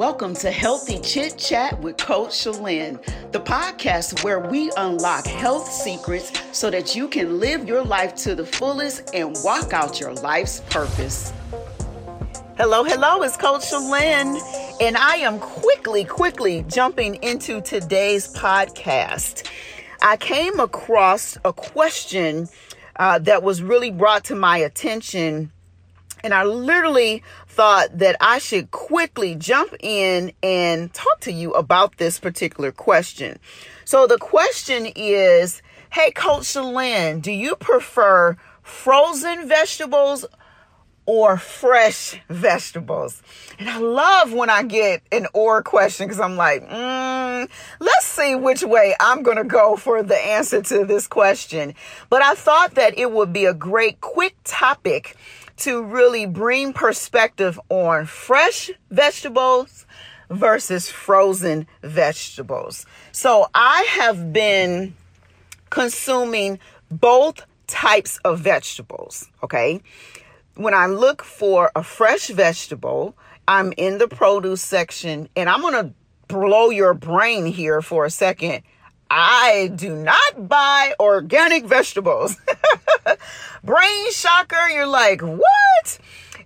[0.00, 2.98] Welcome to Healthy Chit Chat with Coach Shalyn,
[3.32, 8.34] the podcast where we unlock health secrets so that you can live your life to
[8.34, 11.34] the fullest and walk out your life's purpose.
[12.56, 14.40] Hello, hello, it's Coach Shalyn,
[14.80, 19.50] and I am quickly, quickly jumping into today's podcast.
[20.00, 22.48] I came across a question
[22.96, 25.52] uh, that was really brought to my attention
[26.22, 31.96] and I literally thought that I should quickly jump in and talk to you about
[31.96, 33.38] this particular question.
[33.84, 35.60] So the question is,
[35.92, 40.24] Hey, Coach Shalyn, do you prefer frozen vegetables
[41.04, 43.20] or fresh vegetables?
[43.58, 47.48] And I love when I get an or question because I'm like, mm,
[47.80, 51.74] let's see which way I'm going to go for the answer to this question.
[52.08, 55.16] But I thought that it would be a great quick topic
[55.60, 59.86] to really bring perspective on fresh vegetables
[60.30, 62.86] versus frozen vegetables.
[63.12, 64.94] So I have been
[65.70, 66.58] consuming
[66.90, 69.80] both types of vegetables, okay?
[70.54, 75.74] When I look for a fresh vegetable, I'm in the produce section and I'm going
[75.74, 75.92] to
[76.28, 78.62] blow your brain here for a second.
[79.10, 82.36] I do not buy organic vegetables.
[83.62, 84.68] Brain shocker.
[84.68, 85.98] You're like, what?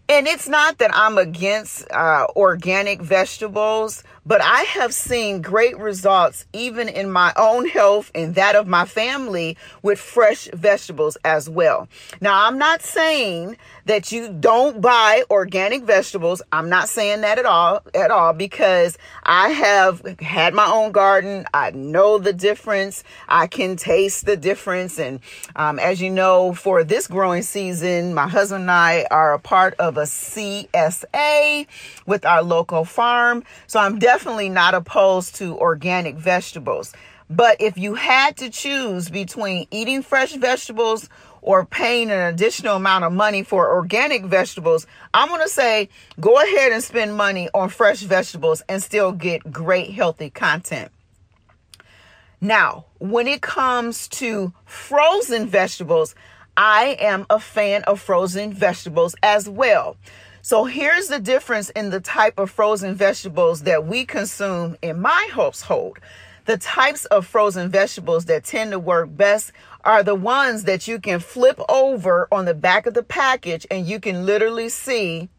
[0.08, 6.46] And it's not that I'm against uh, organic vegetables, but I have seen great results
[6.52, 11.88] even in my own health and that of my family with fresh vegetables as well.
[12.20, 16.40] Now, I'm not saying that you don't buy organic vegetables.
[16.52, 21.44] I'm not saying that at all, at all, because I have had my own garden.
[21.52, 23.04] I know the difference.
[23.28, 24.98] I can taste the difference.
[24.98, 25.20] And
[25.54, 29.74] um, as you know, for this growing season, my husband and I are a part
[29.74, 31.66] of a CSA
[32.06, 33.44] with our local farm.
[33.66, 36.92] So I'm definitely definitely not opposed to organic vegetables.
[37.28, 41.08] But if you had to choose between eating fresh vegetables
[41.42, 45.88] or paying an additional amount of money for organic vegetables, I'm going to say
[46.20, 50.92] go ahead and spend money on fresh vegetables and still get great healthy content.
[52.40, 56.14] Now, when it comes to frozen vegetables,
[56.56, 59.96] I am a fan of frozen vegetables as well.
[60.44, 65.30] So here's the difference in the type of frozen vegetables that we consume in my
[65.32, 65.98] household.
[66.44, 69.52] The types of frozen vegetables that tend to work best
[69.84, 73.86] are the ones that you can flip over on the back of the package and
[73.86, 75.30] you can literally see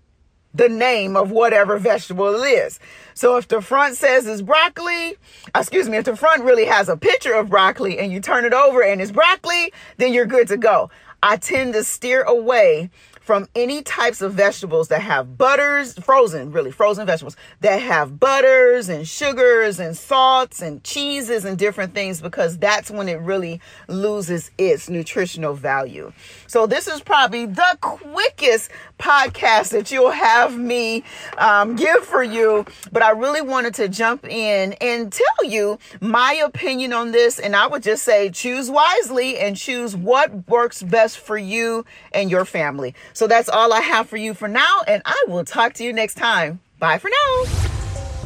[0.55, 2.79] the name of whatever vegetable it is.
[3.13, 5.17] So if the front says it's broccoli,
[5.53, 8.43] uh, excuse me, if the front really has a picture of broccoli and you turn
[8.43, 10.89] it over and it's broccoli, then you're good to go.
[11.21, 12.89] I tend to steer away
[13.25, 18.87] from any types of vegetables that have butters, frozen, really frozen vegetables that have butters
[18.87, 24.51] and sugars and salts and cheeses and different things because that's when it really loses
[24.59, 26.13] its nutritional value.
[26.45, 28.69] So this is probably the quickest
[28.99, 31.03] podcast that you'll have me
[31.39, 36.33] um, give for you, but I really wanted to jump in and tell you my
[36.45, 37.39] opinion on this.
[37.39, 42.29] And I would just say choose wisely and choose what works best for you and
[42.29, 42.93] your family.
[43.15, 45.93] So that's all I have for you for now, and I will talk to you
[45.93, 46.59] next time.
[46.79, 47.45] Bye for now.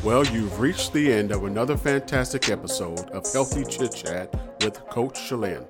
[0.04, 4.34] Well, you've reached the end of another fantastic episode of Healthy Chit Chat
[4.64, 5.64] with Coach Shalyn.